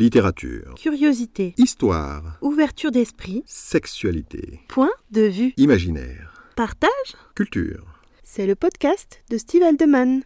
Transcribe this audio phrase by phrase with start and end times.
[0.00, 0.74] Littérature.
[0.76, 1.54] Curiosité.
[1.58, 2.38] Histoire.
[2.40, 3.42] Ouverture d'esprit.
[3.46, 4.60] Sexualité.
[4.68, 5.54] Point de vue.
[5.56, 6.40] Imaginaire.
[6.54, 7.16] Partage.
[7.34, 7.84] Culture.
[8.22, 10.22] C'est le podcast de Steve Aldeman.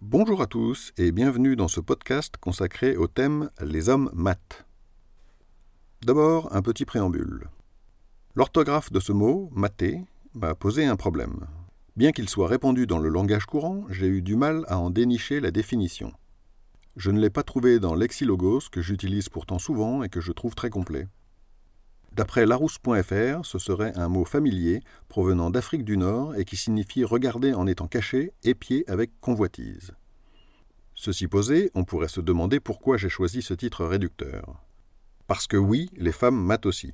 [0.00, 4.66] Bonjour à tous et bienvenue dans ce podcast consacré au thème Les hommes mat.
[6.04, 7.46] D'abord, un petit préambule.
[8.34, 10.00] L'orthographe de ce mot, maté,
[10.34, 11.46] m'a posé un problème.
[11.94, 15.38] Bien qu'il soit répandu dans le langage courant, j'ai eu du mal à en dénicher
[15.38, 16.12] la définition.
[16.96, 20.54] Je ne l'ai pas trouvé dans Lexilogos, que j'utilise pourtant souvent et que je trouve
[20.54, 21.08] très complet.
[22.12, 27.54] D'après larousse.fr, ce serait un mot familier provenant d'Afrique du Nord et qui signifie regarder
[27.54, 29.92] en étant caché, épier avec convoitise.
[30.94, 34.62] Ceci posé, on pourrait se demander pourquoi j'ai choisi ce titre réducteur.
[35.26, 36.92] Parce que oui, les femmes matent aussi.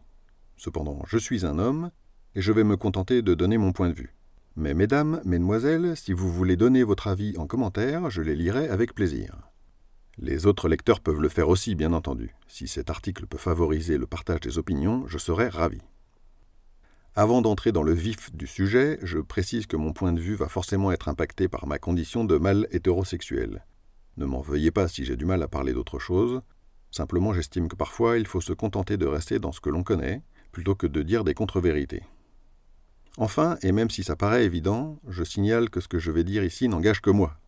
[0.57, 1.91] Cependant, je suis un homme
[2.37, 4.15] et je vais me contenter de donner mon point de vue.
[4.55, 8.95] Mais mesdames, mesdemoiselles, si vous voulez donner votre avis en commentaire, je les lirai avec
[8.95, 9.48] plaisir.
[10.21, 12.35] Les autres lecteurs peuvent le faire aussi, bien entendu.
[12.49, 15.81] Si cet article peut favoriser le partage des opinions, je serai ravi.
[17.15, 20.49] Avant d'entrer dans le vif du sujet, je précise que mon point de vue va
[20.49, 23.65] forcément être impacté par ma condition de mâle hétérosexuel.
[24.17, 26.43] Ne m'en veuillez pas si j'ai du mal à parler d'autre chose.
[26.91, 30.23] Simplement, j'estime que parfois il faut se contenter de rester dans ce que l'on connaît,
[30.51, 32.03] plutôt que de dire des contre-vérités.
[33.19, 36.43] Enfin, et même si ça paraît évident, je signale que ce que je vais dire
[36.43, 37.39] ici n'engage que moi,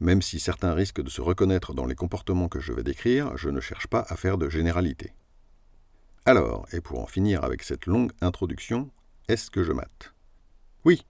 [0.00, 3.48] même si certains risquent de se reconnaître dans les comportements que je vais décrire, je
[3.48, 5.12] ne cherche pas à faire de généralité.
[6.24, 8.90] Alors, et pour en finir avec cette longue introduction,
[9.28, 10.12] est-ce que je mate?
[10.84, 11.06] Oui,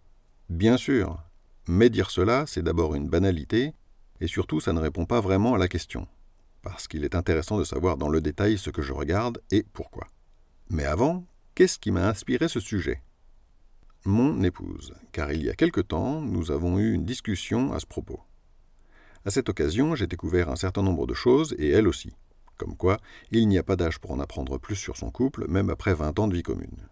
[0.48, 1.22] bien sûr,
[1.66, 3.72] mais dire cela, c'est d'abord une banalité,
[4.20, 6.06] et surtout ça ne répond pas vraiment à la question,
[6.62, 10.06] parce qu'il est intéressant de savoir dans le détail ce que je regarde et pourquoi.
[10.68, 13.02] Mais avant, qu'est-ce qui m'a inspiré ce sujet?
[14.04, 17.86] Mon épouse, car il y a quelque temps, nous avons eu une discussion à ce
[17.86, 18.20] propos.
[19.26, 22.12] À cette occasion, j'ai découvert un certain nombre de choses, et elle aussi.
[22.58, 22.98] Comme quoi,
[23.32, 26.20] il n'y a pas d'âge pour en apprendre plus sur son couple, même après 20
[26.20, 26.88] ans de vie commune.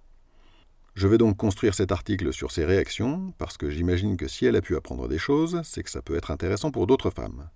[0.97, 4.57] Je vais donc construire cet article sur ses réactions, parce que j'imagine que si elle
[4.57, 7.49] a pu apprendre des choses, c'est que ça peut être intéressant pour d'autres femmes.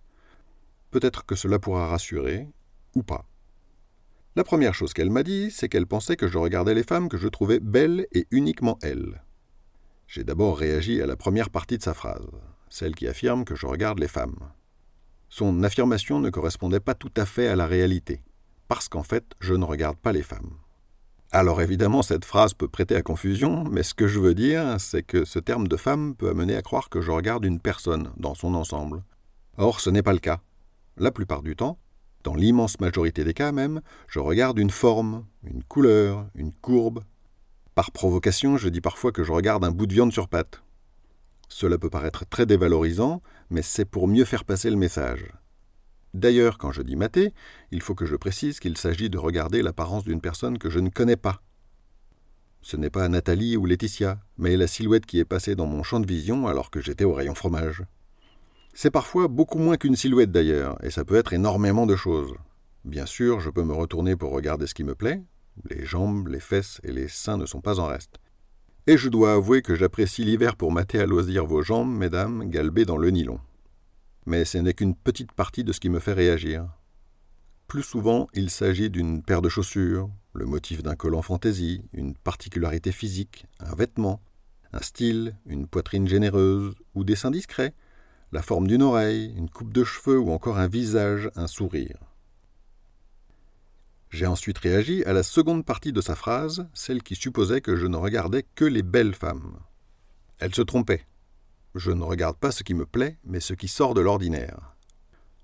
[0.92, 2.46] Peut-être que cela pourra rassurer,
[2.94, 3.26] ou pas.
[4.36, 7.18] La première chose qu'elle m'a dit, c'est qu'elle pensait que je regardais les femmes que
[7.18, 9.24] je trouvais belles et uniquement elles.
[10.06, 12.30] J'ai d'abord réagi à la première partie de sa phrase,
[12.68, 14.52] celle qui affirme que je regarde les femmes.
[15.28, 18.22] Son affirmation ne correspondait pas tout à fait à la réalité,
[18.66, 20.56] parce qu'en fait, je ne regarde pas les femmes.
[21.30, 25.02] Alors évidemment, cette phrase peut prêter à confusion, mais ce que je veux dire, c'est
[25.02, 28.34] que ce terme de femme peut amener à croire que je regarde une personne dans
[28.34, 29.02] son ensemble.
[29.58, 30.40] Or, ce n'est pas le cas.
[30.96, 31.78] La plupart du temps,
[32.24, 37.04] dans l'immense majorité des cas même, je regarde une forme, une couleur, une courbe.
[37.74, 40.62] Par provocation, je dis parfois que je regarde un bout de viande sur patte.
[41.48, 45.32] Cela peut paraître très dévalorisant, mais c'est pour mieux faire passer le message.
[46.14, 47.32] D'ailleurs, quand je dis mater,
[47.70, 50.88] il faut que je précise qu'il s'agit de regarder l'apparence d'une personne que je ne
[50.88, 51.42] connais pas.
[52.62, 56.00] Ce n'est pas Nathalie ou Laetitia, mais la silhouette qui est passée dans mon champ
[56.00, 57.84] de vision alors que j'étais au rayon fromage.
[58.74, 62.34] C'est parfois beaucoup moins qu'une silhouette d'ailleurs, et ça peut être énormément de choses.
[62.84, 65.22] Bien sûr, je peux me retourner pour regarder ce qui me plaît.
[65.68, 68.18] Les jambes, les fesses et les seins ne sont pas en reste.
[68.88, 72.86] Et je dois avouer que j'apprécie l'hiver pour mater à loisir vos jambes, mesdames, galbées
[72.86, 73.38] dans le nylon.
[74.24, 76.66] Mais ce n'est qu'une petite partie de ce qui me fait réagir.
[77.66, 82.14] Plus souvent, il s'agit d'une paire de chaussures, le motif d'un col en fantaisie, une
[82.14, 84.22] particularité physique, un vêtement,
[84.72, 87.74] un style, une poitrine généreuse ou des seins discrets,
[88.32, 92.07] la forme d'une oreille, une coupe de cheveux ou encore un visage, un sourire.
[94.18, 97.86] J'ai ensuite réagi à la seconde partie de sa phrase, celle qui supposait que je
[97.86, 99.60] ne regardais que les belles femmes.
[100.40, 101.06] Elle se trompait.
[101.76, 104.74] Je ne regarde pas ce qui me plaît, mais ce qui sort de l'ordinaire.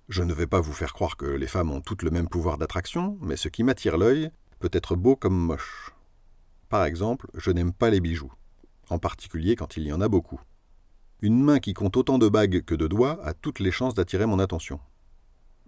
[0.08, 2.58] Je ne vais pas vous faire croire que les femmes ont toutes le même pouvoir
[2.58, 5.92] d'attraction, mais ce qui m'attire l'œil peut être beau comme moche.
[6.68, 8.32] Par exemple, je n'aime pas les bijoux,
[8.90, 10.40] en particulier quand il y en a beaucoup.
[11.20, 14.26] Une main qui compte autant de bagues que de doigts a toutes les chances d'attirer
[14.26, 14.80] mon attention.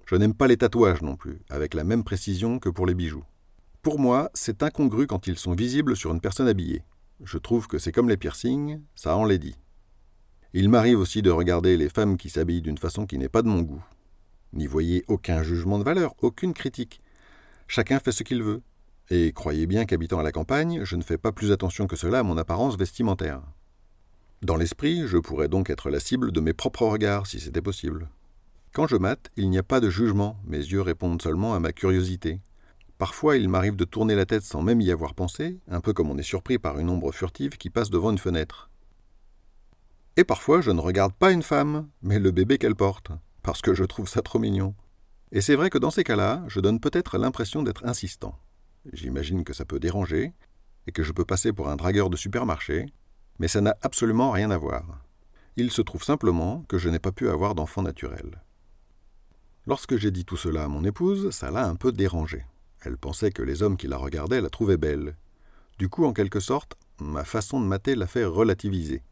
[0.07, 3.25] Je n'aime pas les tatouages non plus, avec la même précision que pour les bijoux.
[3.83, 6.85] Pour moi, c'est incongru quand ils sont visibles sur une personne habillée.
[7.25, 9.57] Je trouve que c'est comme les piercings, ça enlaidit.
[10.53, 13.49] Il m'arrive aussi de regarder les femmes qui s'habillent d'une façon qui n'est pas de
[13.49, 13.83] mon goût.
[14.53, 17.03] N'y voyez aucun jugement de valeur, aucune critique.
[17.67, 18.63] Chacun fait ce qu'il veut.
[19.11, 22.21] Et croyez bien qu'habitant à la campagne, je ne fais pas plus attention que cela
[22.21, 23.43] à mon apparence vestimentaire.
[24.43, 28.09] Dans l'esprit, je pourrais donc être la cible de mes propres regards si c'était possible.
[28.77, 31.73] Quand je mate, il n'y a pas de jugement, mes yeux répondent seulement à ma
[31.73, 32.43] curiosité.
[32.99, 36.11] Parfois, il m'arrive de tourner la tête sans même y avoir pensé, un peu comme
[36.11, 38.69] on est surpris par une ombre furtive qui passe devant une fenêtre.
[40.19, 43.13] Et parfois, je ne regarde pas une femme, mais le bébé qu'elle porte,
[43.43, 44.75] parce que je trouve ça trop mignon.
[45.33, 48.39] Et c'est vrai que dans ces cas-là, je donne peut-être l'impression d'être insistant.
[48.93, 50.35] J'imagine que ça peut déranger,
[50.87, 52.85] et que je peux passer pour un dragueur de supermarché,
[53.39, 55.03] mais ça n'a absolument rien à voir.
[55.57, 58.43] Il se trouve simplement que je n'ai pas pu avoir d'enfant naturel.
[59.67, 62.45] Lorsque j'ai dit tout cela à mon épouse, ça l'a un peu dérangée.
[62.83, 65.17] Elle pensait que les hommes qui la regardaient la trouvaient belle.
[65.79, 69.03] Du coup, en quelque sorte, ma façon de mater l'a fait relativiser.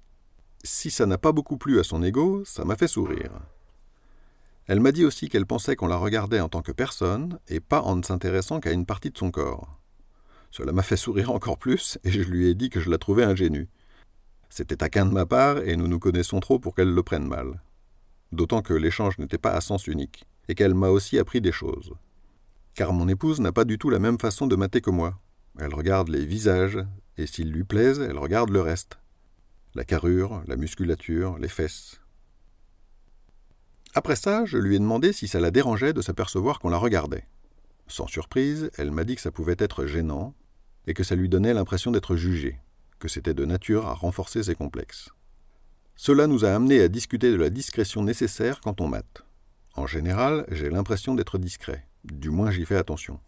[0.62, 3.32] Si ça n'a pas beaucoup plu à son ego, ça m'a fait sourire.
[4.66, 7.82] Elle m'a dit aussi qu'elle pensait qu'on la regardait en tant que personne et pas
[7.82, 9.80] en ne s'intéressant qu'à une partie de son corps.
[10.52, 13.24] Cela m'a fait sourire encore plus et je lui ai dit que je la trouvais
[13.24, 13.68] ingénue.
[14.50, 17.60] C'était taquin de ma part et nous nous connaissons trop pour qu'elle le prenne mal.
[18.30, 21.93] D'autant que l'échange n'était pas à sens unique et qu'elle m'a aussi appris des choses.
[22.75, 25.20] Car mon épouse n'a pas du tout la même façon de mater que moi.
[25.58, 26.79] Elle regarde les visages
[27.17, 28.99] et s'ils lui plaisent, elle regarde le reste.
[29.75, 32.00] La carrure, la musculature, les fesses.
[33.94, 37.29] Après ça, je lui ai demandé si ça la dérangeait de s'apercevoir qu'on la regardait.
[37.87, 40.35] Sans surprise, elle m'a dit que ça pouvait être gênant
[40.87, 42.58] et que ça lui donnait l'impression d'être jugée,
[42.99, 45.11] que c'était de nature à renforcer ses complexes.
[45.96, 49.23] Cela nous a amené à discuter de la discrétion nécessaire quand on mate.
[49.76, 53.18] En général, j'ai l'impression d'être discret, du moins j'y fais attention.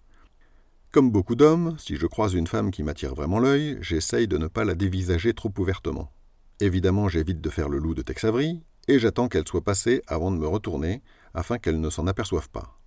[0.93, 4.47] Comme beaucoup d'hommes, si je croise une femme qui m'attire vraiment l'œil, j'essaye de ne
[4.47, 6.13] pas la dévisager trop ouvertement.
[6.61, 10.31] Évidemment, j'évite de faire le loup de Tex Avery, et j'attends qu'elle soit passée avant
[10.31, 11.03] de me retourner,
[11.35, 12.79] afin qu'elle ne s'en aperçoive pas.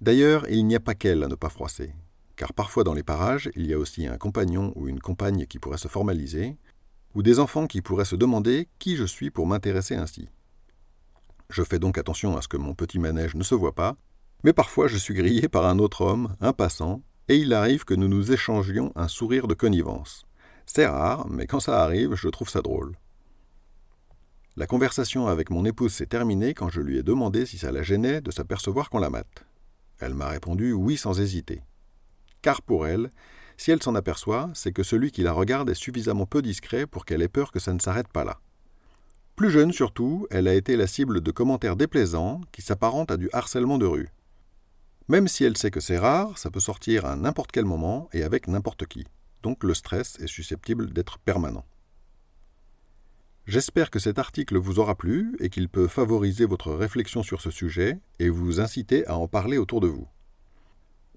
[0.00, 1.92] D'ailleurs, il n'y a pas qu'elle à ne pas froisser,
[2.36, 5.58] car parfois dans les parages, il y a aussi un compagnon ou une compagne qui
[5.58, 6.56] pourrait se formaliser,
[7.14, 10.28] ou des enfants qui pourraient se demander qui je suis pour m'intéresser ainsi.
[11.50, 13.96] Je fais donc attention à ce que mon petit manège ne se voit pas,
[14.44, 17.94] mais parfois je suis grillé par un autre homme, un passant, et il arrive que
[17.94, 20.26] nous nous échangions un sourire de connivence.
[20.66, 22.96] C'est rare, mais quand ça arrive, je trouve ça drôle.
[24.56, 27.82] La conversation avec mon épouse s'est terminée quand je lui ai demandé si ça la
[27.82, 29.46] gênait de s'apercevoir qu'on la mate.
[30.00, 31.62] Elle m'a répondu oui sans hésiter.
[32.42, 33.10] Car pour elle,
[33.56, 37.04] si elle s'en aperçoit, c'est que celui qui la regarde est suffisamment peu discret pour
[37.04, 38.40] qu'elle ait peur que ça ne s'arrête pas là.
[39.38, 43.30] Plus jeune surtout, elle a été la cible de commentaires déplaisants qui s'apparentent à du
[43.32, 44.08] harcèlement de rue.
[45.06, 48.24] Même si elle sait que c'est rare, ça peut sortir à n'importe quel moment et
[48.24, 49.06] avec n'importe qui.
[49.44, 51.64] Donc le stress est susceptible d'être permanent.
[53.46, 57.52] J'espère que cet article vous aura plu et qu'il peut favoriser votre réflexion sur ce
[57.52, 60.08] sujet et vous inciter à en parler autour de vous.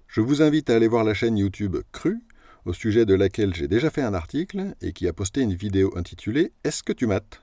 [0.06, 2.20] Je vous invite à aller voir la chaîne YouTube Cru,
[2.66, 5.92] au sujet de laquelle j'ai déjà fait un article et qui a posté une vidéo
[5.96, 7.42] intitulée Est-ce que tu mates?